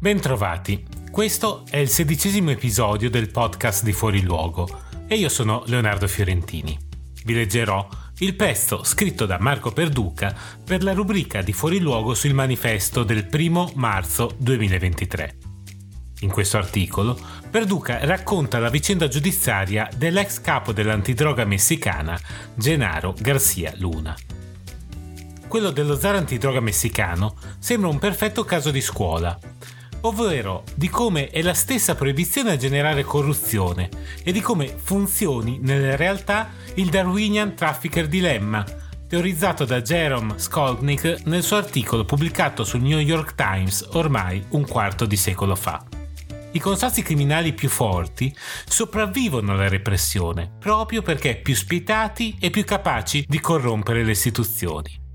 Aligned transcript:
Bentrovati, 0.00 0.86
questo 1.10 1.66
è 1.68 1.76
il 1.76 1.90
sedicesimo 1.90 2.50
episodio 2.50 3.10
del 3.10 3.30
podcast 3.30 3.84
di 3.84 3.92
Fuori 3.92 4.22
Luogo 4.22 4.66
e 5.06 5.16
io 5.16 5.28
sono 5.28 5.62
Leonardo 5.66 6.08
Fiorentini. 6.08 6.74
Vi 7.22 7.34
leggerò 7.34 7.86
il 8.20 8.34
pezzo 8.34 8.82
scritto 8.82 9.26
da 9.26 9.36
Marco 9.38 9.72
Perduca 9.72 10.34
per 10.64 10.82
la 10.82 10.94
rubrica 10.94 11.42
di 11.42 11.52
Fuori 11.52 11.80
Luogo 11.80 12.14
sul 12.14 12.32
manifesto 12.32 13.02
del 13.02 13.28
1 13.30 13.72
marzo 13.74 14.34
2023. 14.38 15.36
In 16.20 16.30
questo 16.30 16.56
articolo, 16.56 17.20
Perduca 17.50 18.02
racconta 18.06 18.58
la 18.58 18.70
vicenda 18.70 19.06
giudiziaria 19.06 19.86
dell'ex 19.94 20.40
capo 20.40 20.72
dell'antidroga 20.72 21.44
messicana 21.44 22.18
Genaro 22.54 23.14
Garcia 23.20 23.74
Luna 23.76 24.16
quello 25.50 25.72
dello 25.72 25.98
zar 25.98 26.14
antidroga 26.14 26.60
messicano 26.60 27.34
sembra 27.58 27.88
un 27.88 27.98
perfetto 27.98 28.44
caso 28.44 28.70
di 28.70 28.80
scuola, 28.80 29.36
ovvero 30.02 30.64
di 30.74 30.88
come 30.88 31.28
è 31.28 31.42
la 31.42 31.54
stessa 31.54 31.94
proibizione 31.94 32.52
a 32.52 32.56
generare 32.56 33.02
corruzione 33.02 33.88
e 34.22 34.32
di 34.32 34.40
come 34.40 34.74
funzioni 34.76 35.58
nella 35.60 35.96
realtà 35.96 36.50
il 36.74 36.88
Darwinian 36.88 37.54
Trafficker 37.54 38.06
Dilemma, 38.06 38.64
teorizzato 39.06 39.64
da 39.64 39.82
Jerome 39.82 40.34
Skolnick 40.36 41.22
nel 41.24 41.42
suo 41.42 41.56
articolo 41.56 42.04
pubblicato 42.04 42.64
sul 42.64 42.80
New 42.80 42.98
York 42.98 43.34
Times 43.34 43.86
ormai 43.92 44.44
un 44.50 44.66
quarto 44.66 45.04
di 45.04 45.16
secolo 45.16 45.54
fa. 45.54 45.84
I 46.52 46.58
consorzi 46.58 47.02
criminali 47.02 47.52
più 47.52 47.68
forti 47.68 48.34
sopravvivono 48.66 49.52
alla 49.52 49.68
repressione 49.68 50.50
proprio 50.58 51.00
perché 51.00 51.36
più 51.36 51.54
spietati 51.54 52.36
e 52.40 52.50
più 52.50 52.64
capaci 52.64 53.24
di 53.28 53.38
corrompere 53.38 54.02
le 54.02 54.10
istituzioni 54.10 55.08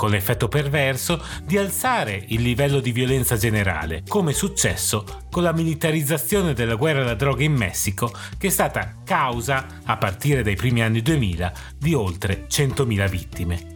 con 0.00 0.08
l'effetto 0.08 0.48
perverso 0.48 1.22
di 1.44 1.58
alzare 1.58 2.24
il 2.28 2.40
livello 2.40 2.80
di 2.80 2.90
violenza 2.90 3.36
generale, 3.36 4.02
come 4.08 4.30
è 4.30 4.34
successo 4.34 5.04
con 5.30 5.42
la 5.42 5.52
militarizzazione 5.52 6.54
della 6.54 6.76
guerra 6.76 7.02
alla 7.02 7.12
droga 7.12 7.44
in 7.44 7.52
Messico, 7.52 8.10
che 8.38 8.46
è 8.46 8.50
stata 8.50 8.94
causa, 9.04 9.66
a 9.84 9.98
partire 9.98 10.42
dai 10.42 10.56
primi 10.56 10.80
anni 10.80 11.02
2000, 11.02 11.52
di 11.76 11.92
oltre 11.92 12.46
100.000 12.48 13.10
vittime. 13.10 13.66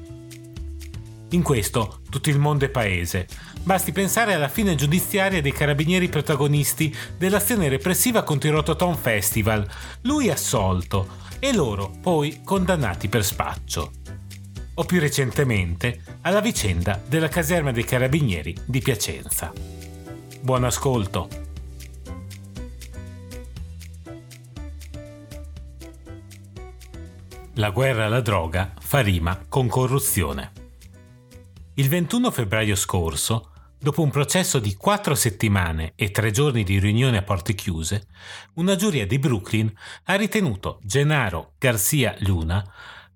In 1.33 1.43
questo 1.43 2.01
tutto 2.09 2.31
il 2.31 2.39
mondo 2.39 2.65
è 2.65 2.71
paese. 2.71 3.27
Basti 3.63 3.93
pensare 3.93 4.33
alla 4.33 4.49
fine 4.49 4.77
giudiziaria 4.77 5.43
dei 5.43 5.53
carabinieri 5.53 6.09
protagonisti 6.09 6.97
dell'azione 7.19 7.69
repressiva 7.69 8.23
contro 8.23 8.49
il 8.49 8.55
Rototom 8.55 8.97
Festival, 8.97 9.69
lui 10.05 10.31
assolto 10.31 11.07
e 11.39 11.53
loro 11.53 11.93
poi 12.01 12.41
condannati 12.43 13.11
per 13.11 13.23
spaccio 13.23 13.91
o 14.75 14.85
più 14.85 15.01
recentemente 15.01 16.01
alla 16.23 16.41
vicenda 16.41 17.01
della 17.07 17.29
caserma 17.29 17.71
dei 17.71 17.85
carabinieri 17.85 18.55
di 18.65 18.81
Piacenza. 18.81 19.53
Buon 20.41 20.65
ascolto! 20.65 21.43
La 27.55 27.71
guerra 27.71 28.07
alla 28.07 28.21
droga 28.21 28.75
fa 28.81 29.01
rima 29.01 29.45
con 29.49 29.69
corruzione. 29.69 30.51
Il 31.75 31.89
21 31.89 32.33
febbraio 32.33 32.75
scorso, 32.75 33.51
dopo 33.79 34.03
un 34.03 34.11
processo 34.11 34.59
di 34.59 34.75
quattro 34.75 35.15
settimane 35.15 35.93
e 35.95 36.11
tre 36.11 36.33
giorni 36.33 36.65
di 36.65 36.81
riunione 36.81 37.17
a 37.17 37.23
porte 37.23 37.55
chiuse, 37.55 38.09
una 38.55 38.75
giuria 38.75 39.07
di 39.07 39.21
Brooklyn 39.21 39.73
ha 40.05 40.15
ritenuto 40.17 40.81
Gennaro 40.83 41.53
Garcia 41.59 42.17
Luna 42.21 42.65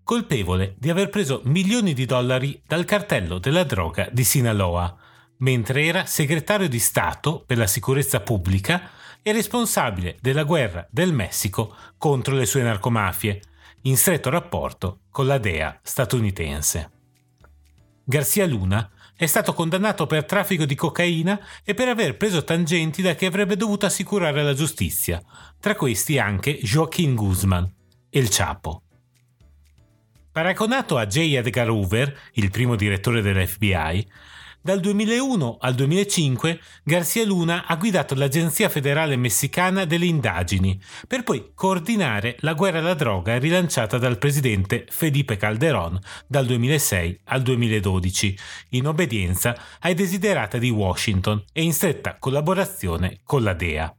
colpevole 0.08 0.74
di 0.78 0.88
aver 0.88 1.10
preso 1.10 1.42
milioni 1.44 1.92
di 1.92 2.06
dollari 2.06 2.62
dal 2.66 2.86
cartello 2.86 3.38
della 3.38 3.62
droga 3.62 4.08
di 4.10 4.24
Sinaloa, 4.24 4.96
mentre 5.40 5.84
era 5.84 6.06
segretario 6.06 6.66
di 6.66 6.78
Stato 6.78 7.44
per 7.46 7.58
la 7.58 7.66
sicurezza 7.66 8.20
pubblica 8.20 8.88
e 9.20 9.32
responsabile 9.32 10.16
della 10.22 10.44
guerra 10.44 10.88
del 10.90 11.12
Messico 11.12 11.76
contro 11.98 12.34
le 12.34 12.46
sue 12.46 12.62
narcomafie, 12.62 13.42
in 13.82 13.98
stretto 13.98 14.30
rapporto 14.30 15.00
con 15.10 15.26
la 15.26 15.36
DEA 15.36 15.78
statunitense. 15.82 16.90
Garcia 18.02 18.46
Luna 18.46 18.90
è 19.14 19.26
stato 19.26 19.52
condannato 19.52 20.06
per 20.06 20.24
traffico 20.24 20.64
di 20.64 20.74
cocaina 20.74 21.38
e 21.62 21.74
per 21.74 21.88
aver 21.88 22.16
preso 22.16 22.44
tangenti 22.44 23.02
da 23.02 23.12
chi 23.12 23.26
avrebbe 23.26 23.56
dovuto 23.56 23.84
assicurare 23.84 24.42
la 24.42 24.54
giustizia, 24.54 25.22
tra 25.60 25.74
questi 25.74 26.18
anche 26.18 26.58
Joaquin 26.62 27.14
Guzman, 27.14 27.70
il 28.08 28.28
Chapo. 28.30 28.84
Paragonato 30.38 30.96
a 30.96 31.04
J. 31.04 31.34
Edgar 31.34 31.68
Hoover, 31.68 32.16
il 32.34 32.52
primo 32.52 32.76
direttore 32.76 33.22
dell'FBI, 33.22 34.06
dal 34.60 34.78
2001 34.78 35.56
al 35.60 35.74
2005 35.74 36.60
Garcia 36.84 37.24
Luna 37.24 37.66
ha 37.66 37.74
guidato 37.74 38.14
l'Agenzia 38.14 38.68
federale 38.68 39.16
messicana 39.16 39.84
delle 39.84 40.06
indagini, 40.06 40.80
per 41.08 41.24
poi 41.24 41.50
coordinare 41.56 42.36
la 42.42 42.54
guerra 42.54 42.78
alla 42.78 42.94
droga 42.94 43.36
rilanciata 43.36 43.98
dal 43.98 44.18
presidente 44.18 44.86
Felipe 44.88 45.36
Calderón 45.36 45.98
dal 46.28 46.46
2006 46.46 47.22
al 47.24 47.42
2012, 47.42 48.38
in 48.70 48.86
obbedienza 48.86 49.60
ai 49.80 49.94
desiderata 49.94 50.56
di 50.58 50.70
Washington 50.70 51.42
e 51.52 51.64
in 51.64 51.72
stretta 51.72 52.16
collaborazione 52.20 53.22
con 53.24 53.42
la 53.42 53.54
DEA 53.54 53.92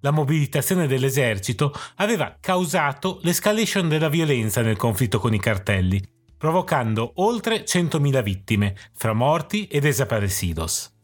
la 0.00 0.10
mobilitazione 0.10 0.86
dell'esercito 0.86 1.72
aveva 1.96 2.36
causato 2.40 3.18
l'escalation 3.22 3.88
della 3.88 4.08
violenza 4.08 4.62
nel 4.62 4.76
conflitto 4.76 5.18
con 5.18 5.34
i 5.34 5.38
cartelli, 5.38 6.02
provocando 6.36 7.12
oltre 7.16 7.64
100.000 7.64 8.22
vittime, 8.22 8.76
fra 8.94 9.12
morti 9.12 9.66
e 9.66 9.80
desaparecidos. 9.80 10.94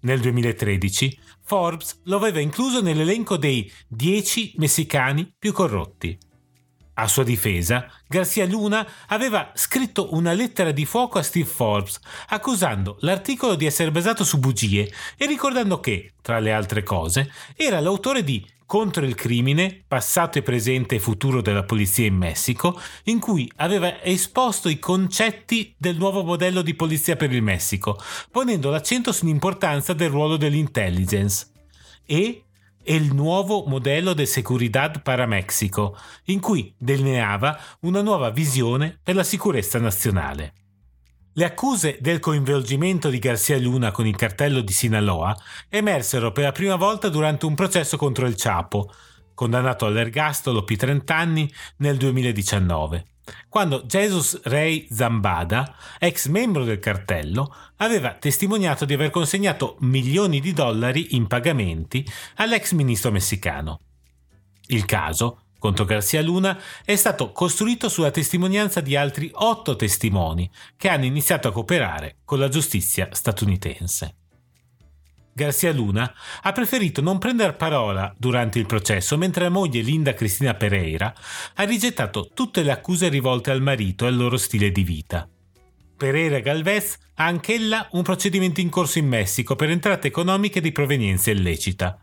Nel 0.00 0.20
2013 0.20 1.18
Forbes 1.42 2.00
lo 2.04 2.16
aveva 2.16 2.40
incluso 2.40 2.80
nell'elenco 2.80 3.36
dei 3.36 3.70
10 3.88 4.54
messicani 4.56 5.32
più 5.38 5.52
corrotti. 5.52 6.18
A 7.00 7.06
sua 7.06 7.22
difesa, 7.22 7.88
Garcia 8.08 8.44
Luna 8.44 8.84
aveva 9.06 9.52
scritto 9.54 10.14
una 10.14 10.32
lettera 10.32 10.72
di 10.72 10.84
fuoco 10.84 11.20
a 11.20 11.22
Steve 11.22 11.46
Forbes, 11.46 12.00
accusando 12.30 12.96
l'articolo 13.02 13.54
di 13.54 13.66
essere 13.66 13.92
basato 13.92 14.24
su 14.24 14.40
bugie 14.40 14.92
e 15.16 15.26
ricordando 15.26 15.78
che, 15.78 16.14
tra 16.20 16.40
le 16.40 16.52
altre 16.52 16.82
cose, 16.82 17.30
era 17.54 17.78
l'autore 17.78 18.24
di 18.24 18.44
Contro 18.68 19.06
il 19.06 19.14
crimine, 19.14 19.82
passato 19.88 20.36
e 20.36 20.42
presente 20.42 20.96
e 20.96 20.98
futuro 20.98 21.40
della 21.40 21.62
polizia 21.62 22.04
in 22.04 22.16
Messico, 22.16 22.78
in 23.04 23.18
cui 23.18 23.50
aveva 23.56 24.02
esposto 24.02 24.68
i 24.68 24.78
concetti 24.78 25.74
del 25.78 25.96
nuovo 25.96 26.22
modello 26.22 26.60
di 26.60 26.74
polizia 26.74 27.16
per 27.16 27.32
il 27.32 27.40
Messico, 27.40 27.98
ponendo 28.30 28.68
l'accento 28.68 29.10
sull'importanza 29.10 29.94
del 29.94 30.10
ruolo 30.10 30.36
dell'intelligence. 30.36 31.46
E 32.04 32.42
e 32.88 32.94
il 32.94 33.14
nuovo 33.14 33.64
modello 33.66 34.14
de 34.14 34.24
Seguridad 34.24 35.02
para 35.02 35.26
Mexico, 35.26 35.94
in 36.24 36.40
cui 36.40 36.74
delineava 36.78 37.60
una 37.80 38.00
nuova 38.00 38.30
visione 38.30 38.98
per 39.02 39.14
la 39.14 39.24
sicurezza 39.24 39.78
nazionale. 39.78 40.54
Le 41.34 41.44
accuse 41.44 41.98
del 42.00 42.18
coinvolgimento 42.18 43.10
di 43.10 43.18
Garcia 43.18 43.58
Luna 43.58 43.90
con 43.90 44.06
il 44.06 44.16
cartello 44.16 44.62
di 44.62 44.72
Sinaloa 44.72 45.36
emersero 45.68 46.32
per 46.32 46.44
la 46.44 46.52
prima 46.52 46.76
volta 46.76 47.10
durante 47.10 47.44
un 47.44 47.54
processo 47.54 47.98
contro 47.98 48.26
il 48.26 48.36
Chapo, 48.38 48.90
condannato 49.34 49.84
all'ergastolo 49.84 50.64
per 50.64 50.78
30 50.78 51.14
anni 51.14 51.52
nel 51.76 51.98
2019 51.98 53.04
quando 53.48 53.84
Jesus 53.86 54.40
Rey 54.44 54.86
Zambada, 54.90 55.76
ex 55.98 56.26
membro 56.26 56.64
del 56.64 56.78
cartello, 56.78 57.54
aveva 57.76 58.14
testimoniato 58.14 58.84
di 58.84 58.94
aver 58.94 59.10
consegnato 59.10 59.76
milioni 59.80 60.40
di 60.40 60.52
dollari 60.52 61.16
in 61.16 61.26
pagamenti 61.26 62.06
all'ex 62.36 62.72
ministro 62.72 63.10
messicano. 63.10 63.80
Il 64.68 64.84
caso, 64.84 65.42
contro 65.58 65.84
Garcia 65.84 66.22
Luna, 66.22 66.58
è 66.84 66.96
stato 66.96 67.32
costruito 67.32 67.88
sulla 67.88 68.10
testimonianza 68.10 68.80
di 68.80 68.96
altri 68.96 69.30
otto 69.32 69.76
testimoni 69.76 70.50
che 70.76 70.88
hanno 70.88 71.04
iniziato 71.04 71.48
a 71.48 71.52
cooperare 71.52 72.18
con 72.24 72.38
la 72.38 72.48
giustizia 72.48 73.08
statunitense. 73.10 74.14
Garcia 75.38 75.72
Luna 75.72 76.12
ha 76.42 76.50
preferito 76.50 77.00
non 77.00 77.18
prendere 77.18 77.52
parola 77.52 78.12
durante 78.18 78.58
il 78.58 78.66
processo 78.66 79.16
mentre 79.16 79.44
la 79.44 79.50
moglie 79.50 79.82
Linda 79.82 80.12
Cristina 80.12 80.54
Pereira 80.54 81.14
ha 81.54 81.62
rigettato 81.62 82.30
tutte 82.34 82.64
le 82.64 82.72
accuse 82.72 83.08
rivolte 83.08 83.52
al 83.52 83.62
marito 83.62 84.04
e 84.04 84.08
al 84.08 84.16
loro 84.16 84.36
stile 84.36 84.72
di 84.72 84.82
vita. 84.82 85.28
Pereira 85.96 86.40
Galvez 86.40 86.98
ha 87.14 87.26
anch'ella 87.26 87.88
un 87.92 88.02
procedimento 88.02 88.60
in 88.60 88.68
corso 88.68 88.98
in 88.98 89.06
Messico 89.06 89.54
per 89.54 89.70
entrate 89.70 90.08
economiche 90.08 90.60
di 90.60 90.72
provenienza 90.72 91.30
illecita. 91.30 92.00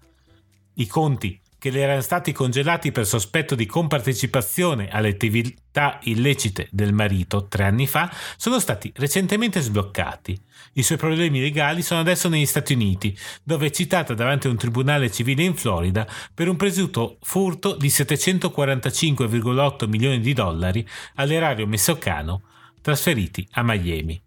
I 0.75 0.87
conti 0.87 1.41
che 1.65 1.71
le 1.71 1.79
erano 1.79 2.01
stati 2.01 2.31
congelati 2.31 2.91
per 2.91 3.07
sospetto 3.07 3.55
di 3.55 3.65
compartecipazione 3.65 4.87
alle 4.89 5.09
attività 5.09 5.97
illecite 6.03 6.67
del 6.69 6.93
marito 6.93 7.47
tre 7.47 7.63
anni 7.63 7.87
fa 7.87 8.13
sono 8.37 8.59
stati 8.59 8.93
recentemente 8.97 9.61
sbloccati. 9.61 10.39
I 10.73 10.83
suoi 10.83 10.99
problemi 10.99 11.39
legali 11.39 11.81
sono 11.81 12.01
adesso 12.01 12.29
negli 12.29 12.45
Stati 12.45 12.73
Uniti, 12.73 13.17
dove 13.41 13.65
è 13.65 13.71
citata 13.71 14.13
davanti 14.13 14.45
a 14.45 14.51
un 14.51 14.57
tribunale 14.57 15.09
civile 15.09 15.41
in 15.41 15.55
Florida 15.55 16.07
per 16.31 16.49
un 16.49 16.55
presunto 16.55 17.17
furto 17.23 17.75
di 17.75 17.87
745,8 17.87 19.89
milioni 19.89 20.19
di 20.19 20.33
dollari 20.33 20.87
all'erario 21.15 21.65
messicano 21.65 22.43
trasferiti 22.79 23.47
a 23.53 23.63
Miami. 23.63 24.24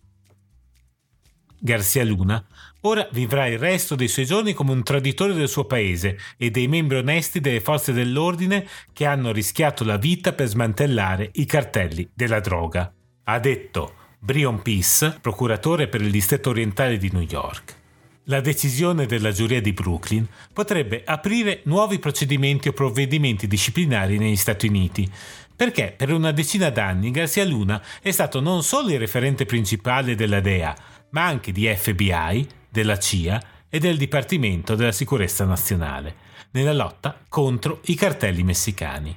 Garcia 1.59 2.05
Luna 2.05 2.45
ora 2.83 3.09
vivrà 3.13 3.47
il 3.47 3.59
resto 3.59 3.97
dei 3.97 4.09
suoi 4.09 4.27
giorni 4.27 4.53
come 4.53 4.73
un 4.73 4.83
traditore 4.83 5.35
del 5.35 5.49
suo 5.49 5.65
paese 5.65 6.19
e 6.37 6.51
dei 6.51 6.69
membri 6.69 6.99
onesti 6.99 7.41
delle 7.41 7.61
forze 7.61 7.93
dell'ordine 7.93 8.67
che 8.93 9.07
hanno 9.07 9.33
rischiato 9.33 9.85
la 9.85 9.97
vita 9.97 10.33
per 10.33 10.47
smantellare 10.47 11.31
i 11.35 11.45
cartelli 11.45 12.09
della 12.15 12.41
droga, 12.41 12.93
ha 13.25 13.39
detto 13.41 13.95
Brion 14.21 14.63
Peace, 14.63 15.19
procuratore 15.21 15.89
per 15.89 16.01
il 16.01 16.11
distretto 16.11 16.51
orientale 16.51 16.97
di 16.99 17.11
New 17.13 17.27
York. 17.29 17.77
La 18.25 18.41
decisione 18.41 19.07
della 19.07 19.33
giuria 19.33 19.61
di 19.61 19.73
Brooklyn 19.73 20.27
potrebbe 20.53 21.03
aprire 21.05 21.61
nuovi 21.65 21.99
procedimenti 21.99 22.69
o 22.69 22.73
provvedimenti 22.73 23.47
disciplinari 23.47 24.19
negli 24.19 24.37
Stati 24.37 24.67
Uniti, 24.67 25.11
perché 25.57 25.95
per 25.97 26.13
una 26.13 26.31
decina 26.31 26.69
d'anni 26.69 27.11
Garcia 27.11 27.45
Luna 27.45 27.83
è 28.03 28.11
stato 28.11 28.41
non 28.41 28.63
solo 28.63 28.91
il 28.91 28.99
referente 28.99 29.47
principale 29.47 30.15
della 30.15 30.41
DEA, 30.41 30.77
ma 31.11 31.25
anche 31.25 31.53
di 31.53 31.67
FBI, 31.67 32.47
della 32.69 32.99
CIA 32.99 33.43
e 33.69 33.79
del 33.79 33.97
Dipartimento 33.97 34.75
della 34.75 34.93
Sicurezza 34.93 35.45
Nazionale, 35.45 36.27
nella 36.53 36.73
lotta 36.73 37.19
contro 37.29 37.81
i 37.85 37.95
cartelli 37.95 38.43
messicani. 38.43 39.17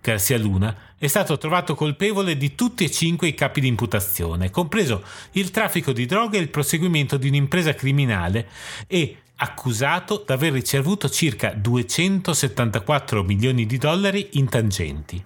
Garcia 0.00 0.38
Luna 0.38 0.74
è 0.96 1.06
stato 1.06 1.36
trovato 1.38 1.74
colpevole 1.74 2.36
di 2.36 2.54
tutti 2.54 2.84
e 2.84 2.90
cinque 2.90 3.28
i 3.28 3.34
capi 3.34 3.60
di 3.60 3.66
imputazione, 3.66 4.50
compreso 4.50 5.04
il 5.32 5.50
traffico 5.50 5.92
di 5.92 6.06
droga 6.06 6.38
e 6.38 6.40
il 6.40 6.48
proseguimento 6.48 7.16
di 7.16 7.28
un'impresa 7.28 7.74
criminale 7.74 8.48
e 8.86 9.18
accusato 9.36 10.24
d'aver 10.26 10.52
ricevuto 10.52 11.08
circa 11.08 11.52
274 11.52 13.22
milioni 13.22 13.66
di 13.66 13.76
dollari 13.76 14.30
in 14.32 14.48
tangenti. 14.48 15.22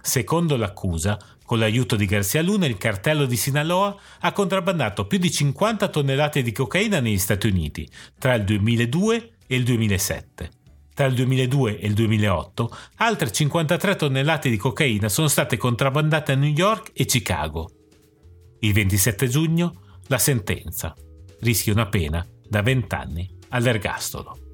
Secondo 0.00 0.56
l'accusa, 0.56 1.18
con 1.44 1.58
l'aiuto 1.58 1.96
di 1.96 2.06
Garcia 2.06 2.40
Luna, 2.40 2.66
il 2.66 2.78
cartello 2.78 3.26
di 3.26 3.36
Sinaloa 3.36 3.94
ha 4.20 4.32
contrabbandato 4.32 5.06
più 5.06 5.18
di 5.18 5.30
50 5.30 5.88
tonnellate 5.88 6.42
di 6.42 6.52
cocaina 6.52 7.00
negli 7.00 7.18
Stati 7.18 7.46
Uniti 7.48 7.88
tra 8.18 8.34
il 8.34 8.44
2002 8.44 9.32
e 9.46 9.56
il 9.56 9.64
2007. 9.64 10.50
Tra 10.94 11.06
il 11.06 11.14
2002 11.14 11.80
e 11.80 11.86
il 11.86 11.94
2008 11.94 12.76
altre 12.96 13.30
53 13.30 13.96
tonnellate 13.96 14.48
di 14.48 14.56
cocaina 14.56 15.08
sono 15.08 15.28
state 15.28 15.56
contrabbandate 15.56 16.32
a 16.32 16.36
New 16.36 16.52
York 16.52 16.92
e 16.94 17.04
Chicago. 17.04 17.70
Il 18.60 18.72
27 18.72 19.28
giugno 19.28 19.74
la 20.06 20.18
sentenza. 20.18 20.94
Rischia 21.40 21.72
una 21.72 21.88
pena 21.88 22.26
da 22.48 22.62
20 22.62 22.94
anni 22.94 23.28
all'ergastolo. 23.50 24.53